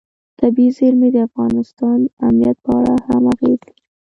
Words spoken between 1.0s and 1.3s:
د